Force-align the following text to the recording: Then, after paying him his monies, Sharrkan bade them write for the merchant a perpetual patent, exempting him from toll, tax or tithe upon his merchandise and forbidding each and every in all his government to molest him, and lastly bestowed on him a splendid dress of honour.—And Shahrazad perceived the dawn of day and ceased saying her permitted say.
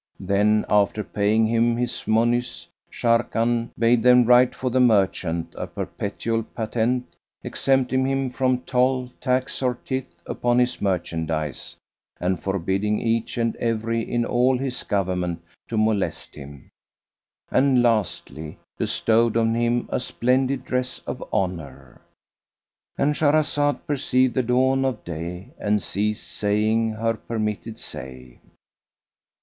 Then, 0.19 0.65
after 0.67 1.03
paying 1.03 1.45
him 1.45 1.77
his 1.77 2.07
monies, 2.07 2.67
Sharrkan 2.91 3.69
bade 3.77 4.01
them 4.01 4.25
write 4.25 4.55
for 4.55 4.71
the 4.71 4.79
merchant 4.79 5.53
a 5.55 5.67
perpetual 5.67 6.41
patent, 6.41 7.15
exempting 7.43 8.07
him 8.07 8.31
from 8.31 8.61
toll, 8.63 9.09
tax 9.19 9.61
or 9.61 9.77
tithe 9.85 10.05
upon 10.25 10.57
his 10.57 10.81
merchandise 10.81 11.75
and 12.19 12.41
forbidding 12.41 12.99
each 12.99 13.37
and 13.37 13.55
every 13.57 14.01
in 14.01 14.25
all 14.25 14.57
his 14.57 14.81
government 14.81 15.43
to 15.67 15.77
molest 15.77 16.33
him, 16.33 16.71
and 17.51 17.83
lastly 17.83 18.57
bestowed 18.79 19.37
on 19.37 19.53
him 19.53 19.87
a 19.91 19.99
splendid 19.99 20.65
dress 20.65 20.97
of 21.05 21.23
honour.—And 21.31 23.13
Shahrazad 23.13 23.85
perceived 23.85 24.33
the 24.33 24.41
dawn 24.41 24.83
of 24.83 25.03
day 25.03 25.53
and 25.59 25.79
ceased 25.79 26.27
saying 26.27 26.93
her 26.93 27.13
permitted 27.13 27.77
say. 27.77 28.39